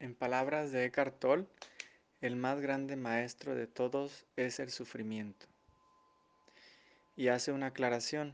En 0.00 0.14
palabras 0.14 0.72
de 0.72 0.86
Eckhart 0.86 1.18
Tolle, 1.18 1.46
el 2.22 2.34
más 2.34 2.62
grande 2.62 2.96
maestro 2.96 3.54
de 3.54 3.66
todos 3.66 4.24
es 4.34 4.58
el 4.58 4.70
sufrimiento. 4.70 5.46
Y 7.16 7.28
hace 7.28 7.52
una 7.52 7.66
aclaración. 7.66 8.32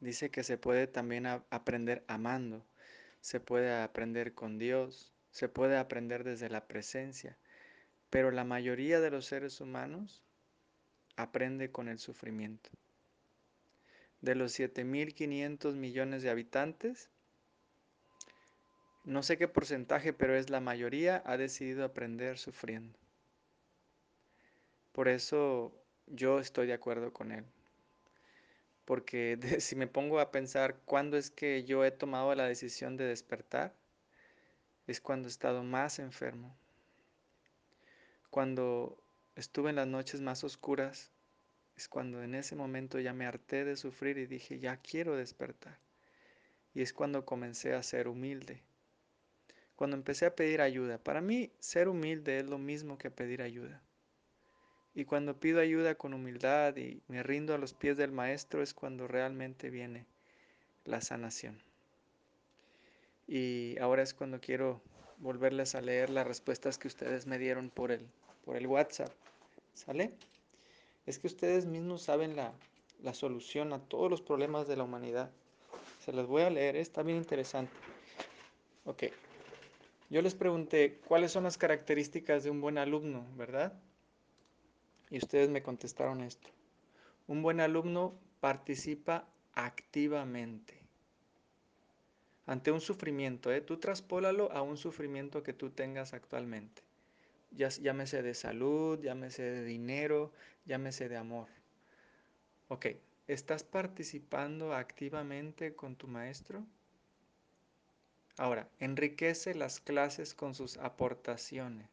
Dice 0.00 0.30
que 0.30 0.44
se 0.44 0.58
puede 0.58 0.86
también 0.86 1.24
aprender 1.24 2.04
amando, 2.06 2.66
se 3.22 3.40
puede 3.40 3.74
aprender 3.80 4.34
con 4.34 4.58
Dios, 4.58 5.10
se 5.30 5.48
puede 5.48 5.78
aprender 5.78 6.22
desde 6.22 6.50
la 6.50 6.66
presencia, 6.66 7.38
pero 8.10 8.30
la 8.30 8.44
mayoría 8.44 9.00
de 9.00 9.10
los 9.10 9.24
seres 9.24 9.62
humanos 9.62 10.22
aprende 11.16 11.70
con 11.70 11.88
el 11.88 11.98
sufrimiento. 11.98 12.68
De 14.20 14.34
los 14.34 14.58
7.500 14.60 15.76
millones 15.76 16.22
de 16.22 16.28
habitantes, 16.28 17.08
no 19.08 19.22
sé 19.22 19.38
qué 19.38 19.48
porcentaje, 19.48 20.12
pero 20.12 20.36
es 20.36 20.50
la 20.50 20.60
mayoría, 20.60 21.22
ha 21.24 21.38
decidido 21.38 21.82
aprender 21.82 22.36
sufriendo. 22.36 22.98
Por 24.92 25.08
eso 25.08 25.72
yo 26.06 26.38
estoy 26.38 26.66
de 26.66 26.74
acuerdo 26.74 27.10
con 27.10 27.32
él. 27.32 27.46
Porque 28.84 29.38
si 29.60 29.76
me 29.76 29.86
pongo 29.86 30.20
a 30.20 30.30
pensar 30.30 30.80
cuándo 30.84 31.16
es 31.16 31.30
que 31.30 31.64
yo 31.64 31.86
he 31.86 31.90
tomado 31.90 32.34
la 32.34 32.44
decisión 32.44 32.98
de 32.98 33.04
despertar, 33.04 33.74
es 34.86 35.00
cuando 35.00 35.28
he 35.28 35.30
estado 35.30 35.62
más 35.62 35.98
enfermo. 35.98 36.54
Cuando 38.28 39.02
estuve 39.36 39.70
en 39.70 39.76
las 39.76 39.88
noches 39.88 40.20
más 40.20 40.44
oscuras, 40.44 41.10
es 41.76 41.88
cuando 41.88 42.22
en 42.22 42.34
ese 42.34 42.56
momento 42.56 43.00
ya 43.00 43.14
me 43.14 43.24
harté 43.24 43.64
de 43.64 43.76
sufrir 43.76 44.18
y 44.18 44.26
dije, 44.26 44.58
ya 44.58 44.76
quiero 44.76 45.16
despertar. 45.16 45.78
Y 46.74 46.82
es 46.82 46.92
cuando 46.92 47.24
comencé 47.24 47.72
a 47.72 47.82
ser 47.82 48.08
humilde 48.08 48.67
cuando 49.78 49.96
empecé 49.96 50.26
a 50.26 50.34
pedir 50.34 50.60
ayuda. 50.60 50.98
Para 50.98 51.20
mí, 51.20 51.52
ser 51.60 51.88
humilde 51.88 52.40
es 52.40 52.46
lo 52.46 52.58
mismo 52.58 52.98
que 52.98 53.12
pedir 53.12 53.42
ayuda. 53.42 53.80
Y 54.92 55.04
cuando 55.04 55.38
pido 55.38 55.60
ayuda 55.60 55.94
con 55.94 56.14
humildad 56.14 56.76
y 56.76 57.00
me 57.06 57.22
rindo 57.22 57.54
a 57.54 57.58
los 57.58 57.74
pies 57.74 57.96
del 57.96 58.10
Maestro 58.10 58.60
es 58.60 58.74
cuando 58.74 59.06
realmente 59.06 59.70
viene 59.70 60.04
la 60.84 61.00
sanación. 61.00 61.62
Y 63.28 63.78
ahora 63.78 64.02
es 64.02 64.14
cuando 64.14 64.40
quiero 64.40 64.82
volverles 65.18 65.76
a 65.76 65.80
leer 65.80 66.10
las 66.10 66.26
respuestas 66.26 66.76
que 66.76 66.88
ustedes 66.88 67.28
me 67.28 67.38
dieron 67.38 67.70
por 67.70 67.92
el, 67.92 68.04
por 68.44 68.56
el 68.56 68.66
WhatsApp. 68.66 69.12
¿Sale? 69.74 70.12
Es 71.06 71.20
que 71.20 71.28
ustedes 71.28 71.66
mismos 71.66 72.02
saben 72.02 72.34
la, 72.34 72.52
la 73.00 73.14
solución 73.14 73.72
a 73.72 73.78
todos 73.78 74.10
los 74.10 74.22
problemas 74.22 74.66
de 74.66 74.76
la 74.76 74.82
humanidad. 74.82 75.30
Se 76.04 76.12
las 76.12 76.26
voy 76.26 76.42
a 76.42 76.50
leer, 76.50 76.74
está 76.74 77.04
bien 77.04 77.18
interesante. 77.18 77.70
Ok. 78.84 79.04
Yo 80.10 80.22
les 80.22 80.34
pregunté 80.34 81.00
cuáles 81.06 81.32
son 81.32 81.44
las 81.44 81.58
características 81.58 82.42
de 82.42 82.50
un 82.50 82.60
buen 82.60 82.78
alumno, 82.78 83.26
¿verdad? 83.36 83.74
Y 85.10 85.18
ustedes 85.18 85.50
me 85.50 85.62
contestaron 85.62 86.22
esto. 86.22 86.48
Un 87.26 87.42
buen 87.42 87.60
alumno 87.60 88.18
participa 88.40 89.28
activamente 89.54 90.78
ante 92.48 92.72
un 92.72 92.80
sufrimiento. 92.80 93.52
¿eh? 93.52 93.60
Tú 93.60 93.76
traspólalo 93.76 94.50
a 94.52 94.62
un 94.62 94.78
sufrimiento 94.78 95.42
que 95.42 95.52
tú 95.52 95.70
tengas 95.70 96.14
actualmente. 96.14 96.82
Ya, 97.50 97.68
llámese 97.68 98.22
de 98.22 98.34
salud, 98.34 98.98
llámese 99.00 99.42
de 99.42 99.64
dinero, 99.64 100.32
llámese 100.64 101.10
de 101.10 101.18
amor. 101.18 101.48
Ok, 102.68 102.86
¿estás 103.26 103.64
participando 103.64 104.74
activamente 104.74 105.74
con 105.74 105.96
tu 105.96 106.08
maestro? 106.08 106.64
Ahora, 108.38 108.68
enriquece 108.78 109.52
las 109.52 109.80
clases 109.80 110.32
con 110.32 110.54
sus 110.54 110.76
aportaciones. 110.76 111.88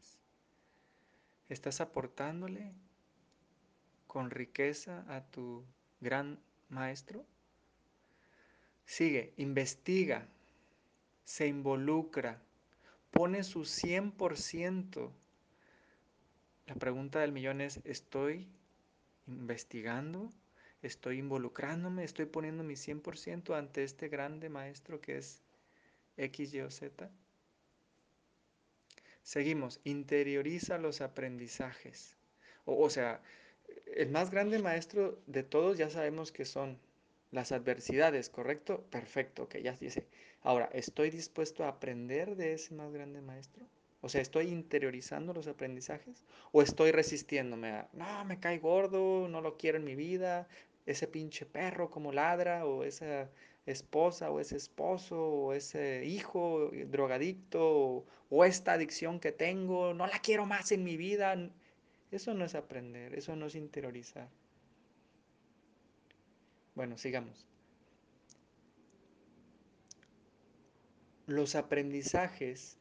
¿Estás 1.50 1.82
aportándole 1.82 2.72
con 4.06 4.30
riqueza 4.30 5.04
a 5.08 5.22
tu 5.22 5.66
gran 6.02 6.40
maestro? 6.70 7.26
Sigue, 8.86 9.34
investiga, 9.38 10.28
se 11.24 11.48
involucra, 11.48 12.40
pone 13.10 13.44
su 13.44 13.66
100%. 13.66 15.12
La 16.68 16.76
pregunta 16.76 17.22
del 17.22 17.32
millón 17.32 17.60
es, 17.60 17.80
¿estoy 17.86 18.48
investigando? 19.26 20.30
¿Estoy 20.84 21.18
involucrándome? 21.18 22.04
¿Estoy 22.04 22.28
poniendo 22.28 22.64
mi 22.64 22.76
100% 22.76 23.58
ante 23.58 23.84
este 23.84 24.10
grande 24.10 24.50
maestro 24.50 25.02
que 25.02 25.18
es 25.18 25.42
X, 26.18 26.54
Y 26.54 26.62
o 26.62 26.72
Z. 26.72 27.10
Seguimos, 29.24 29.80
interioriza 29.84 30.78
los 30.78 31.02
aprendizajes. 31.02 32.16
O, 32.66 32.90
sea, 32.90 33.22
el 33.96 34.10
más 34.10 34.32
grande 34.32 34.60
maestro 34.60 35.20
de 35.26 35.44
todos 35.44 35.78
ya 35.78 35.90
sabemos 35.90 36.32
que 36.32 36.46
son 36.46 36.80
las 37.32 37.52
adversidades, 37.52 38.30
¿correcto? 38.30 38.86
Perfecto, 38.92 39.50
que 39.50 39.62
ya 39.62 39.74
dice. 39.74 40.06
Ahora, 40.42 40.70
¿estoy 40.74 41.10
dispuesto 41.10 41.64
a 41.64 41.70
aprender 41.70 42.36
de 42.36 42.54
ese 42.54 42.76
más 42.76 42.92
grande 42.94 43.22
maestro? 43.22 43.66
O 44.02 44.10
sea, 44.10 44.22
¿estoy 44.22 44.50
interiorizando 44.50 45.34
los 45.34 45.48
aprendizajes? 45.48 46.24
¿O 46.52 46.62
estoy 46.62 46.92
resistiéndome 46.92 47.70
a, 47.70 47.90
no, 47.94 48.26
me 48.26 48.40
cae 48.40 48.60
gordo, 48.60 49.28
no 49.28 49.42
lo 49.42 49.58
quiero 49.58 49.80
en 49.80 49.84
mi 49.84 49.96
vida, 49.96 50.48
ese 50.86 51.08
pinche 51.08 51.48
perro 51.48 51.90
como 51.90 52.12
ladra, 52.12 52.66
o 52.68 52.84
esa 52.84 53.30
esposa 53.66 54.30
o 54.30 54.40
ese 54.40 54.58
esposo 54.58 55.18
o 55.18 55.54
ese 55.54 56.06
hijo 56.06 56.72
drogadicto 56.88 58.06
o, 58.30 58.46
esta 58.46 58.74
adicción 58.74 59.20
que 59.20 59.32
tengo, 59.32 59.94
no 59.94 60.08
la 60.08 60.20
quiero 60.20 60.46
más 60.46 60.72
en 60.72 60.84
mi 60.84 60.98
vida. 60.98 61.36
Eso 62.12 62.34
no 62.34 62.46
es 62.46 62.56
aprender, 62.56 63.16
eso 63.16 63.36
no 63.36 63.48
es 63.48 63.56
interiorizar. 63.56 64.30
Bueno, 66.76 66.98
sigamos. 66.98 67.46
Los 71.28 71.56
aprendizajes 71.56 72.78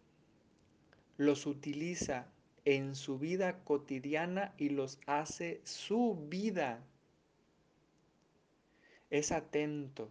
los 1.17 1.47
utiliza 1.47 2.27
en 2.65 2.95
su 2.95 3.19
vida 3.19 3.63
cotidiana 3.65 4.55
y 4.59 4.71
los 4.71 4.99
hace 5.07 5.61
su 5.65 6.27
vida. 6.29 6.85
Es 9.11 9.33
atento 9.33 10.11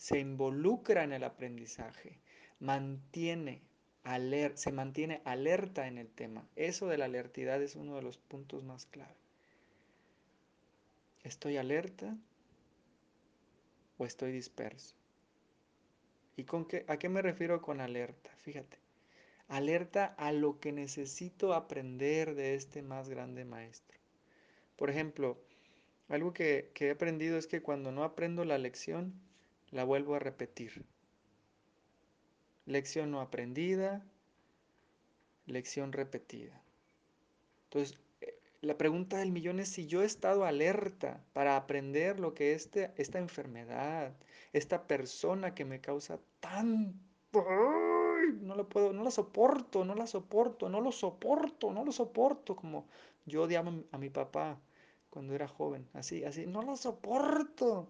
se 0.00 0.18
involucra 0.18 1.04
en 1.04 1.12
el 1.12 1.24
aprendizaje, 1.24 2.18
mantiene 2.58 3.60
se 4.54 4.72
mantiene 4.72 5.20
alerta 5.26 5.86
en 5.86 5.98
el 5.98 6.08
tema. 6.08 6.48
Eso 6.56 6.88
de 6.88 6.96
la 6.96 7.04
alertidad 7.04 7.62
es 7.62 7.76
uno 7.76 7.96
de 7.96 8.02
los 8.02 8.16
puntos 8.16 8.64
más 8.64 8.86
clave. 8.86 9.14
¿Estoy 11.22 11.58
alerta 11.58 12.16
o 13.98 14.06
estoy 14.06 14.32
disperso? 14.32 14.94
¿Y 16.34 16.44
con 16.44 16.64
qué, 16.64 16.86
a 16.88 16.96
qué 16.98 17.10
me 17.10 17.20
refiero 17.20 17.60
con 17.60 17.82
alerta? 17.82 18.30
Fíjate, 18.38 18.78
alerta 19.48 20.06
a 20.16 20.32
lo 20.32 20.60
que 20.60 20.72
necesito 20.72 21.52
aprender 21.52 22.34
de 22.34 22.54
este 22.54 22.80
más 22.80 23.10
grande 23.10 23.44
maestro. 23.44 23.98
Por 24.76 24.88
ejemplo, 24.88 25.36
algo 26.08 26.32
que, 26.32 26.70
que 26.72 26.86
he 26.86 26.90
aprendido 26.92 27.36
es 27.36 27.46
que 27.46 27.60
cuando 27.60 27.92
no 27.92 28.02
aprendo 28.02 28.46
la 28.46 28.56
lección, 28.56 29.20
la 29.70 29.84
vuelvo 29.84 30.14
a 30.14 30.18
repetir. 30.18 30.84
Lección 32.66 33.10
no 33.10 33.20
aprendida, 33.20 34.04
lección 35.46 35.92
repetida. 35.92 36.60
Entonces, 37.64 37.98
eh, 38.20 38.38
la 38.60 38.76
pregunta 38.76 39.18
del 39.18 39.32
millón 39.32 39.60
es 39.60 39.68
si 39.68 39.86
yo 39.86 40.02
he 40.02 40.06
estado 40.06 40.44
alerta 40.44 41.24
para 41.32 41.56
aprender 41.56 42.20
lo 42.20 42.34
que 42.34 42.52
este, 42.54 42.92
esta 42.96 43.18
enfermedad, 43.18 44.12
esta 44.52 44.86
persona 44.86 45.54
que 45.54 45.64
me 45.64 45.80
causa 45.80 46.18
tan... 46.40 47.00
No 47.32 48.54
lo 48.54 48.68
puedo, 48.68 48.92
no 48.92 49.04
la 49.04 49.10
soporto, 49.10 49.84
no 49.84 49.94
la 49.94 50.06
soporto, 50.06 50.68
no 50.68 50.80
lo 50.80 50.92
soporto, 50.92 51.72
no 51.72 51.84
lo 51.84 51.92
soporto, 51.92 52.56
como 52.56 52.86
yo 53.24 53.42
odiaba 53.42 53.72
a 53.92 53.98
mi 53.98 54.10
papá 54.10 54.58
cuando 55.10 55.34
era 55.34 55.48
joven, 55.48 55.88
así, 55.92 56.24
así, 56.24 56.46
no 56.46 56.62
lo 56.62 56.76
soporto. 56.76 57.88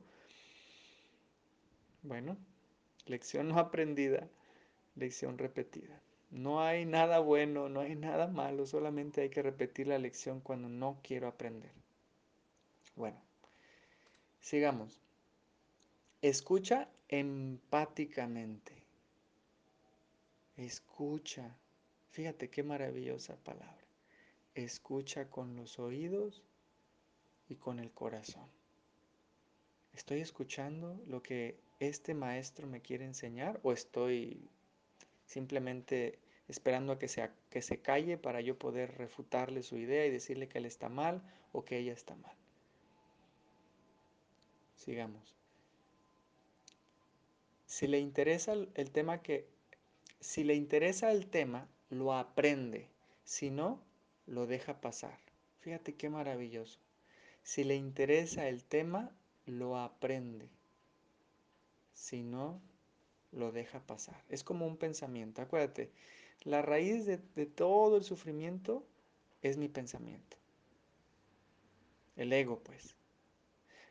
Bueno, 2.02 2.37
lección 3.06 3.49
no 3.49 3.58
aprendida, 3.58 4.29
lección 4.94 5.37
repetida. 5.38 6.00
No 6.31 6.62
hay 6.62 6.87
nada 6.87 7.19
bueno, 7.19 7.69
no 7.69 7.81
hay 7.81 7.97
nada 7.97 8.29
malo, 8.29 8.67
solamente 8.67 9.20
hay 9.20 9.31
que 9.31 9.43
repetir 9.43 9.88
la 9.88 9.99
lección 9.99 10.41
cuando 10.41 10.69
no 10.69 11.00
quiero 11.02 11.26
aprender. 11.29 11.73
Bueno, 12.97 13.20
sigamos. 14.41 15.00
Escucha 16.23 16.88
empáticamente. 17.08 18.75
Escucha. 20.56 21.56
Fíjate 22.11 22.50
qué 22.50 22.62
maravillosa 22.62 23.37
palabra. 23.37 23.85
Escucha 24.55 25.31
con 25.31 25.56
los 25.56 25.79
oídos 25.79 26.43
y 27.49 27.56
con 27.56 27.79
el 27.79 27.91
corazón. 27.91 28.49
Estoy 29.93 30.20
escuchando 30.20 31.00
lo 31.06 31.23
que 31.23 31.58
este 31.81 32.15
maestro 32.15 32.67
me 32.67 32.81
quiere 32.81 33.05
enseñar 33.05 33.59
o 33.62 33.73
estoy 33.73 34.49
simplemente 35.27 36.19
esperando 36.47 36.93
a 36.93 36.99
que 36.99 37.09
se, 37.09 37.29
que 37.49 37.62
se 37.62 37.81
calle 37.81 38.19
para 38.19 38.41
yo 38.41 38.59
poder 38.59 38.97
refutarle 38.99 39.62
su 39.62 39.77
idea 39.77 40.06
y 40.06 40.11
decirle 40.11 40.49
que 40.49 40.59
él 40.59 40.67
está 40.67 40.88
mal 40.88 41.23
o 41.53 41.65
que 41.65 41.79
ella 41.79 41.93
está 41.93 42.15
mal. 42.17 42.37
Sigamos. 44.77 45.35
Si 47.67 47.87
le 47.87 47.99
interesa 47.99 48.53
el 48.53 48.91
tema 48.91 49.23
que, 49.23 49.47
si 50.21 50.44
le 50.44 50.55
interesa 50.55 51.12
el 51.12 51.29
tema, 51.29 51.69
lo 51.88 52.12
aprende. 52.15 52.88
Si 53.25 53.50
no, 53.50 53.81
lo 54.27 54.47
deja 54.47 54.81
pasar. 54.81 55.19
Fíjate 55.61 55.94
qué 55.94 56.09
maravilloso. 56.09 56.79
Si 57.43 57.65
le 57.65 57.77
interesa 57.77 58.49
el 58.49 58.65
tema, 58.65 59.11
lo 59.47 59.79
aprende. 59.79 60.49
Si 62.00 62.23
no, 62.23 62.62
lo 63.31 63.52
deja 63.52 63.79
pasar. 63.87 64.25
Es 64.31 64.43
como 64.43 64.67
un 64.67 64.79
pensamiento. 64.79 65.43
Acuérdate, 65.43 65.93
la 66.44 66.62
raíz 66.62 67.05
de, 67.05 67.19
de 67.37 67.44
todo 67.44 67.99
el 67.99 68.05
sufrimiento 68.05 68.87
es 69.43 69.58
mi 69.58 69.69
pensamiento. 69.69 70.38
El 72.17 72.32
ego, 72.32 72.58
pues. 72.61 72.97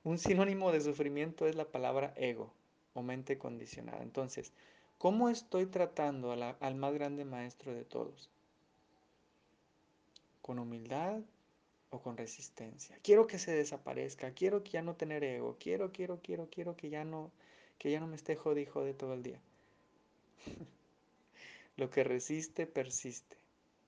Un 0.04 0.18
sinónimo 0.18 0.72
de 0.72 0.82
sufrimiento 0.82 1.46
es 1.46 1.56
la 1.56 1.72
palabra 1.72 2.12
ego 2.18 2.52
o 2.94 3.04
mente 3.04 3.38
condicionada. 3.38 4.02
Entonces, 4.02 4.54
¿cómo 4.98 5.30
estoy 5.30 5.68
tratando 5.68 6.32
al 6.32 6.76
más 6.76 6.94
grande 6.96 7.26
maestro 7.26 7.76
de 7.76 7.86
todos? 7.86 8.32
¿Con 10.42 10.58
humildad 10.58 11.22
o 11.92 12.02
con 12.02 12.18
resistencia? 12.18 12.98
Quiero 13.04 13.28
que 13.28 13.38
se 13.38 13.52
desaparezca, 13.52 14.32
quiero 14.32 14.64
que 14.64 14.72
ya 14.72 14.82
no 14.82 14.96
tener 14.96 15.24
ego, 15.24 15.58
quiero, 15.60 15.92
quiero, 15.92 16.20
quiero, 16.24 16.50
quiero 16.50 16.76
que 16.76 16.90
ya 16.90 17.06
no, 17.06 17.32
que 17.80 17.90
ya 17.90 18.00
no 18.00 18.08
me 18.08 18.16
esté 18.16 18.36
jodido 18.36 18.84
de 18.84 18.94
todo 18.94 19.14
el 19.16 19.24
día. 19.24 19.40
Lo 21.78 21.90
que 21.90 22.04
resiste, 22.04 22.68
persiste. 22.68 23.38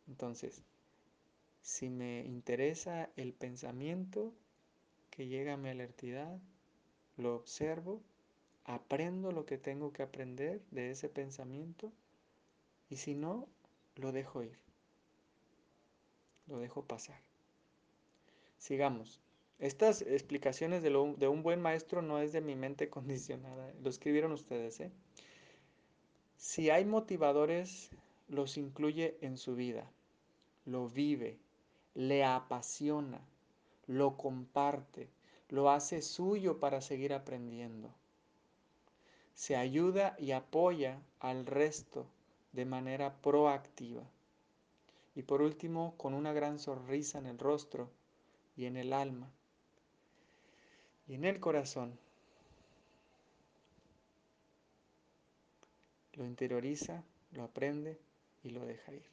Entonces, 0.08 0.64
si 1.62 1.90
me 1.90 2.24
interesa 2.26 3.10
el 3.18 3.34
pensamiento, 3.34 4.34
que 5.12 5.28
llega 5.28 5.54
a 5.54 5.58
mi 5.58 5.70
alertidad, 5.70 6.40
lo 7.18 7.36
observo, 7.36 8.02
aprendo 8.64 9.32
lo 9.32 9.46
que 9.46 9.58
tengo 9.58 9.92
que 9.92 10.04
aprender 10.04 10.62
de 10.72 10.92
ese 10.92 11.10
pensamiento 11.10 11.92
y 12.90 12.96
si 12.96 13.14
no, 13.14 13.48
lo 13.96 14.12
dejo 14.12 14.44
ir, 14.44 14.58
lo 16.48 16.60
dejo 16.60 16.84
pasar. 16.86 17.20
Sigamos. 18.58 19.22
Estas 19.62 20.02
explicaciones 20.02 20.82
de, 20.82 20.90
un 20.98 21.44
buen 21.44 21.62
maestro 21.62 22.02
no 22.02 22.18
es 22.18 22.34
de 22.34 22.42
mi 22.42 22.56
mente 22.56 22.90
condicionada, 22.90 23.72
lo 23.84 23.92
escribieron 23.92 24.32
ustedes. 24.32 24.80
¿eh? 24.80 24.92
Si 26.36 26.72
hay 26.72 26.84
motivadores, 26.84 27.92
los 28.28 28.58
incluye 28.58 29.20
en 29.22 29.38
su 29.38 29.54
vida, 29.54 29.88
lo 30.66 30.90
vive, 30.90 31.38
le 31.94 32.24
apasiona, 32.26 33.22
lo 33.86 34.18
comparte, 34.18 35.10
lo 35.50 35.70
hace 35.70 36.02
suyo 36.02 36.60
para 36.60 36.82
seguir 36.82 37.14
aprendiendo. 37.14 37.94
Se 39.36 39.56
ayuda 39.56 40.16
y 40.18 40.32
apoya 40.32 41.00
al 41.20 41.46
resto 41.46 42.08
de 42.52 42.66
manera 42.66 43.22
proactiva. 43.22 44.10
Y 45.14 45.22
por 45.22 45.44
último, 45.44 45.94
con 45.98 46.16
una 46.16 46.34
gran 46.34 46.58
sonrisa 46.58 47.20
en 47.20 47.28
el 47.28 47.38
rostro 47.38 47.92
y 48.58 48.66
en 48.66 48.76
el 48.76 48.92
alma 48.92 49.32
y 51.12 51.16
en 51.16 51.26
el 51.26 51.42
corazón. 51.42 52.00
Lo 56.14 56.26
interioriza, 56.26 57.04
lo 57.34 57.44
aprende 57.44 58.00
y 58.44 58.52
lo 58.52 58.66
deja 58.66 58.94
ir. 58.94 59.04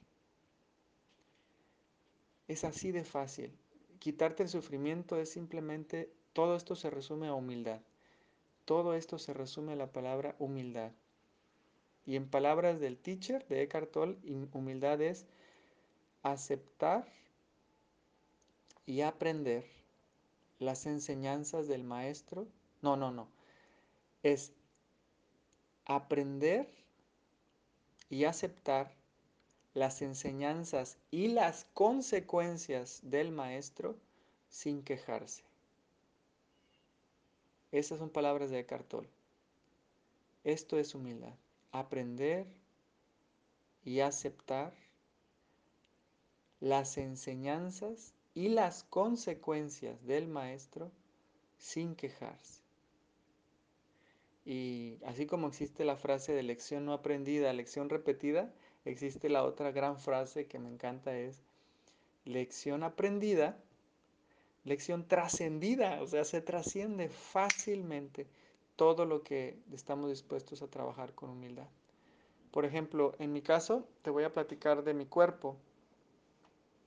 Es 2.47 2.63
así 2.63 2.93
de 2.93 3.03
fácil 3.03 3.53
quitarte 3.99 4.45
el 4.45 4.49
sufrimiento 4.49 5.19
es 5.19 5.29
simplemente, 5.31 6.09
todo 6.35 6.55
esto 6.55 6.77
se 6.77 6.89
resume 6.89 7.27
a 7.27 7.35
humildad. 7.35 7.81
Todo 8.65 8.95
esto 8.95 9.19
se 9.19 9.33
resume 9.35 9.73
a 9.73 9.77
la 9.77 9.91
palabra 9.91 10.37
humildad. 10.39 10.93
Y 12.07 12.15
en 12.15 12.31
palabras 12.31 12.79
del 12.79 12.97
teacher 12.97 13.45
de 13.49 13.63
Eckhart 13.63 13.91
Tolle, 13.91 14.19
humildad 14.53 15.01
es 15.03 15.27
aceptar 16.23 17.13
y 18.87 19.01
aprender 19.01 19.78
las 20.59 20.87
enseñanzas 20.87 21.69
del 21.69 21.85
maestro. 21.85 22.47
No, 22.83 22.97
no, 22.97 23.11
no. 23.11 23.29
Es 24.23 24.53
aprender 25.85 26.69
y 28.11 28.25
aceptar 28.25 28.93
las 29.75 30.03
enseñanzas 30.03 30.99
y 31.11 31.29
las 31.29 31.65
consecuencias 31.75 33.01
del 33.03 33.31
maestro 33.31 33.97
sin 34.49 34.83
quejarse. 34.83 35.43
Esas 37.71 37.99
son 37.99 38.11
palabras 38.11 38.51
de 38.51 38.61
Eckhart 38.61 38.89
Tolle. 38.89 39.11
Esto 40.45 40.79
es 40.79 40.95
humildad. 40.95 41.35
Aprender 41.71 42.47
y 43.85 44.01
aceptar 44.01 44.73
las 46.61 46.97
enseñanzas 46.97 48.15
y 48.39 48.49
las 48.49 48.85
consecuencias 48.85 50.07
del 50.07 50.29
maestro 50.29 50.93
sin 51.57 51.97
quejarse. 51.97 52.63
Y 54.45 54.99
así 55.05 55.27
como 55.27 55.49
existe 55.49 55.85
la 55.85 55.97
frase 55.97 56.33
de 56.33 56.45
lección 56.45 56.85
no 56.85 56.93
aprendida, 56.93 57.53
lección 57.53 57.91
repetida, 57.91 58.55
existe 58.85 59.29
la 59.29 59.43
otra 59.43 59.73
gran 59.73 59.99
frase 59.99 60.47
que 60.47 60.61
me 60.61 60.69
encanta 60.69 61.19
es 61.19 61.43
lección 62.25 62.85
aprendida, 62.85 63.59
lección 64.63 65.09
trascendida, 65.09 66.01
o 66.01 66.07
sea, 66.07 66.25
se 66.25 66.41
trasciende 66.41 67.09
fácilmente 67.09 68.29
todo 68.77 69.05
lo 69.05 69.25
que 69.25 69.59
estamos 69.73 70.11
dispuestos 70.11 70.63
a 70.63 70.71
trabajar 70.71 71.13
con 71.13 71.31
humildad. 71.31 71.67
Por 72.53 72.65
ejemplo, 72.65 73.17
en 73.19 73.33
mi 73.33 73.43
caso, 73.43 73.89
te 74.03 74.11
voy 74.11 74.23
a 74.23 74.33
platicar 74.33 74.85
de 74.85 74.95
mi 74.95 75.07
cuerpo. 75.07 75.57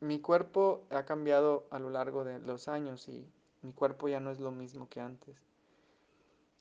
Mi 0.02 0.20
cuerpo 0.20 0.84
ha 0.90 1.06
cambiado 1.06 1.66
a 1.72 1.80
lo 1.80 1.90
largo 1.90 2.26
de 2.26 2.40
los 2.40 2.68
años 2.68 3.08
y 3.08 3.26
mi 3.62 3.72
cuerpo 3.72 4.10
ya 4.10 4.20
no 4.20 4.32
es 4.32 4.40
lo 4.40 4.52
mismo 4.52 4.90
que 4.90 5.00
antes. 5.00 5.38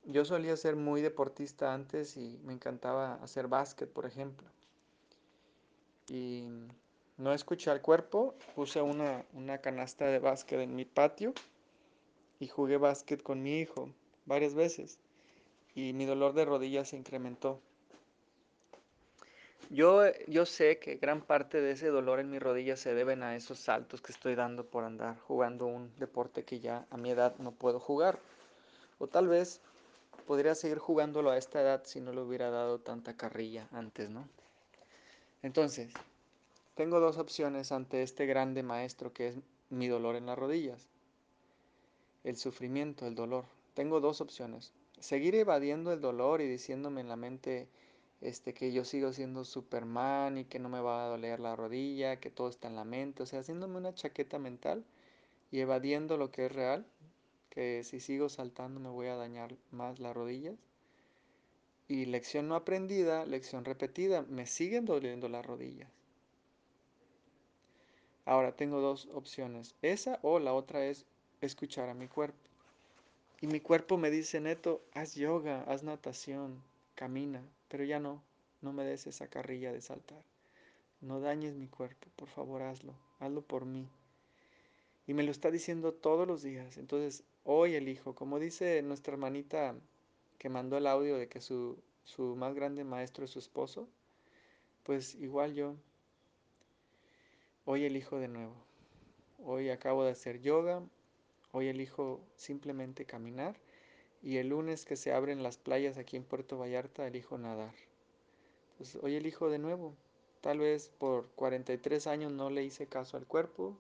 Yo 0.05 0.25
solía 0.25 0.57
ser 0.57 0.77
muy 0.77 1.03
deportista 1.03 1.75
antes 1.75 2.17
y 2.17 2.39
me 2.45 2.53
encantaba 2.53 3.15
hacer 3.15 3.49
básquet, 3.49 3.93
por 3.93 4.07
ejemplo 4.07 4.49
y 6.11 6.45
no 7.19 7.33
escuché 7.33 7.71
al 7.71 7.81
cuerpo, 7.81 8.35
puse 8.57 8.83
una, 8.83 9.25
una 9.33 9.59
canasta 9.59 10.07
de 10.07 10.19
básquet 10.19 10.61
en 10.61 10.75
mi 10.75 10.85
patio 10.85 11.33
y 12.41 12.49
jugué 12.49 12.77
básquet 12.77 13.23
con 13.23 13.43
mi 13.43 13.61
hijo 13.61 13.91
varias 14.27 14.55
veces 14.55 14.99
y 15.75 15.93
mi 15.93 16.05
dolor 16.05 16.33
de 16.33 16.45
rodillas 16.45 16.89
se 16.89 16.97
incrementó. 16.97 17.61
Yo, 19.73 20.03
yo 20.27 20.47
sé 20.47 20.81
que 20.81 20.97
gran 20.97 21.23
parte 21.23 21.61
de 21.61 21.71
ese 21.71 21.89
dolor 21.91 22.19
en 22.19 22.29
mi 22.29 22.41
rodilla 22.41 22.77
se 22.77 22.93
deben 22.93 23.23
a 23.23 23.37
esos 23.37 23.61
saltos 23.61 24.03
que 24.03 24.11
estoy 24.11 24.35
dando 24.35 24.67
por 24.67 24.83
andar 24.83 25.17
jugando 25.21 25.67
un 25.67 25.93
deporte 25.97 26.45
que 26.45 26.59
ya 26.59 26.87
a 26.91 26.97
mi 26.97 27.13
edad 27.13 27.37
no 27.39 27.53
puedo 27.53 27.79
jugar. 27.79 28.19
O 28.99 29.07
tal 29.07 29.29
vez 29.29 29.61
podría 30.27 30.57
seguir 30.57 30.79
jugándolo 30.79 31.31
a 31.31 31.39
esta 31.39 31.61
edad 31.61 31.83
si 31.85 32.01
no 32.01 32.13
le 32.13 32.21
hubiera 32.21 32.51
dado 32.51 32.81
tanta 32.81 33.17
carrilla 33.17 33.69
antes, 33.71 34.11
¿no? 34.11 34.29
Entonces, 35.45 35.93
tengo 36.75 36.99
dos 36.99 37.17
opciones 37.19 37.71
ante 37.71 38.03
este 38.03 38.27
grande 38.27 38.65
maestro 38.65 39.13
que 39.13 39.29
es 39.29 39.37
mi 39.69 39.87
dolor 39.87 40.17
en 40.17 40.27
las 40.27 40.37
rodillas. 40.37 40.89
El 42.25 42.37
sufrimiento, 42.37 43.07
el 43.07 43.15
dolor. 43.15 43.45
Tengo 43.75 44.01
dos 44.01 44.21
opciones. 44.21 44.73
Seguir 44.99 45.37
evadiendo 45.37 45.93
el 45.93 46.01
dolor 46.01 46.41
y 46.41 46.49
diciéndome 46.49 47.01
en 47.03 47.09
la 47.09 47.17
mente 47.17 47.69
este, 48.21 48.53
que 48.55 48.73
yo 48.73 48.85
sigo 48.85 49.13
siendo 49.13 49.45
Superman 49.45 50.39
y 50.39 50.45
que 50.45 50.59
no 50.59 50.69
me 50.69 50.81
va 50.81 51.05
a 51.05 51.09
doler 51.09 51.41
la 51.41 51.57
rodilla, 51.57 52.21
que 52.21 52.31
todo 52.31 52.49
está 52.49 52.69
en 52.69 52.77
la 52.77 52.85
mente. 52.85 53.23
O 53.23 53.27
sea, 53.27 53.41
haciéndome 53.41 53.79
una 53.79 53.95
chaqueta 53.95 54.39
mental 54.39 54.85
y 55.51 55.61
evadiendo 55.61 56.17
lo 56.17 56.31
que 56.31 56.47
es 56.47 56.53
real, 56.53 56.87
que 57.49 57.83
si 57.85 58.01
sigo 58.01 58.29
saltando 58.29 58.81
me 58.81 58.91
voy 58.91 59.09
a 59.09 59.17
dañar 59.17 59.57
más 59.71 59.99
las 59.99 60.15
rodillas. 60.15 60.57
Y 61.89 62.07
lección 62.07 62.47
no 62.47 62.55
aprendida, 62.55 63.27
lección 63.27 63.65
repetida, 63.65 64.23
me 64.23 64.47
siguen 64.47 64.85
doliendo 64.85 65.29
las 65.29 65.45
rodillas. 65.45 65.89
Ahora 68.27 68.53
tengo 68.53 68.81
dos 68.81 69.09
opciones, 69.13 69.75
esa 69.83 70.21
o 70.23 70.39
la 70.39 70.53
otra 70.53 70.85
es 70.85 71.05
escuchar 71.41 71.89
a 71.89 71.95
mi 71.95 72.07
cuerpo. 72.07 72.39
Y 73.41 73.49
mi 73.49 73.59
cuerpo 73.59 73.97
me 73.97 74.11
dice, 74.11 74.41
neto, 74.41 74.83
haz 74.95 75.17
yoga, 75.17 75.65
haz 75.67 75.83
natación, 75.83 76.63
camina, 76.95 77.43
pero 77.71 77.85
ya 77.85 78.01
no, 78.01 78.23
no 78.61 78.73
me 78.73 78.85
des 78.85 79.07
esa 79.07 79.29
carrilla 79.29 79.73
de 79.73 79.81
saltar. 79.81 80.23
No 81.01 81.21
dañes 81.21 81.55
mi 81.55 81.69
cuerpo, 81.69 82.09
por 82.17 82.29
favor 82.29 82.63
hazlo, 82.63 82.95
hazlo 83.21 83.43
por 83.43 83.65
mí. 83.65 83.89
Y 85.07 85.15
me 85.15 85.23
lo 85.23 85.31
está 85.31 85.51
diciendo 85.51 85.95
todos 85.95 86.27
los 86.27 86.43
días. 86.43 86.77
Entonces, 86.77 87.25
hoy 87.45 87.77
elijo, 87.77 88.15
como 88.15 88.39
dice 88.39 88.83
nuestra 88.83 89.15
hermanita 89.15 89.75
que 90.39 90.49
mandó 90.49 90.77
el 90.77 90.87
audio 90.89 91.17
de 91.17 91.29
que 91.29 91.41
su, 91.41 91.79
su 92.05 92.35
más 92.35 92.55
grande 92.55 92.83
maestro 92.85 93.25
es 93.25 93.31
su 93.31 93.39
esposo, 93.39 93.89
pues 94.83 95.15
igual 95.15 95.55
yo 95.55 95.77
hoy 97.65 97.85
elijo 97.85 98.19
de 98.19 98.29
nuevo. 98.29 98.55
Hoy 99.39 99.71
acabo 99.71 100.05
de 100.05 100.11
hacer 100.11 100.41
yoga, 100.41 100.83
hoy 101.53 101.69
elijo 101.69 102.21
simplemente 102.37 103.07
caminar 103.07 103.57
y 104.23 104.37
el 104.37 104.49
lunes 104.49 104.85
que 104.85 104.97
se 104.97 105.13
abren 105.13 105.43
las 105.43 105.57
playas 105.59 105.99
aquí 105.99 106.17
en 106.17 106.25
Puerto 106.25 106.59
Vallarta 106.59 107.07
elijo 107.07 107.39
nadar. 107.39 107.75
Pues 108.77 108.97
hoy 108.97 109.17
elijo 109.17 109.49
de 109.49 109.59
nuevo. 109.59 109.95
Tal 110.41 110.59
vez 110.59 110.91
por 110.99 111.29
43 111.37 112.07
años 112.07 112.33
no 112.33 112.51
le 112.51 112.65
hice 112.65 112.87
caso 112.87 113.17
al 113.17 113.27
cuerpo, 113.27 113.77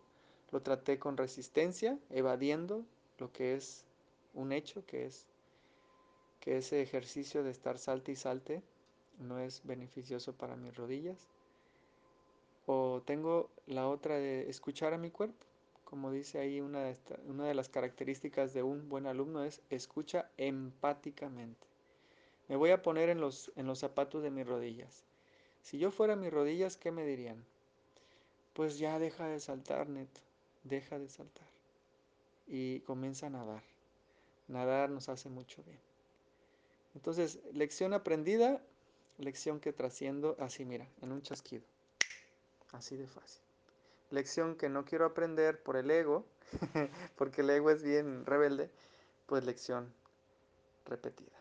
lo 0.50 0.61
traté 0.62 0.99
con 0.99 1.16
resistencia, 1.16 1.99
evadiendo 2.11 2.85
lo 3.18 3.32
que 3.32 3.54
es 3.54 3.85
un 4.35 4.52
hecho, 4.52 4.85
que 4.87 5.06
es 5.06 5.26
que 6.40 6.56
ese 6.56 6.80
ejercicio 6.82 7.42
de 7.42 7.50
estar 7.50 7.78
salte 7.78 8.12
y 8.12 8.16
salte 8.16 8.62
no 9.18 9.38
es 9.38 9.62
beneficioso 9.64 10.32
para 10.32 10.56
mis 10.56 10.75
rodillas. 10.75 11.28
O 12.66 13.02
tengo 13.04 13.50
la 13.66 13.88
otra 13.88 14.16
de 14.16 14.49
escuchar 14.49 14.94
a 14.94 14.99
mi 14.99 15.11
cuerpo. 15.11 15.50
Como 15.90 16.12
dice 16.12 16.38
ahí, 16.38 16.61
una 16.61 16.85
de, 16.85 17.54
las 17.54 17.68
características 17.68 18.54
de 18.54 18.62
un 18.62 18.88
buen 18.88 19.09
alumno 19.09 19.42
es 19.42 19.61
escucha 19.70 20.30
empáticamente. 20.37 21.66
Me 22.47 22.54
voy 22.54 22.70
a 22.70 22.80
poner 22.80 23.09
en 23.09 23.20
los, 23.20 23.50
en 23.56 23.66
los 23.66 23.80
zapatos 23.80 24.23
de 24.23 24.30
mis 24.30 24.47
rodillas. 24.47 25.04
Si 25.62 25.78
yo 25.78 25.90
fuera 25.90 26.14
mis 26.14 26.32
rodillas, 26.32 26.76
¿qué 26.76 26.92
me 26.92 27.04
dirían? 27.04 27.44
Pues 28.52 28.78
ya 28.78 29.00
deja 29.00 29.26
de 29.26 29.40
saltar, 29.40 29.88
neto. 29.88 30.20
Deja 30.62 30.97
de 30.97 31.09
saltar. 31.09 31.49
Y 32.47 32.80
comienza 32.82 33.26
a 33.26 33.30
nadar. 33.30 33.64
Nadar 34.47 34.90
nos 34.90 35.09
hace 35.09 35.28
mucho 35.28 35.61
bien. 35.64 35.80
Entonces, 36.94 37.40
lección 37.52 37.94
aprendida, 37.94 38.62
lección 39.18 39.59
que 39.59 39.73
trasciendo 39.73 40.37
así, 40.38 40.64
mira, 40.64 40.87
en 41.02 41.11
un 41.11 41.23
chasquido. 41.23 41.64
Así 42.70 42.97
de 42.97 43.09
fácil. 43.09 43.50
Lección 44.11 44.57
que 44.57 44.69
no 44.69 44.85
quiero 44.85 45.07
aprender 45.07 45.62
por 45.62 45.76
el 45.76 45.90
ego, 45.90 46.26
porque 47.17 47.43
el 47.43 47.50
ego 47.50 47.71
es 47.71 47.83
bien 47.83 48.26
rebelde, 48.26 48.71
pues 49.26 49.45
lección 49.45 49.93
repetida. 50.85 51.39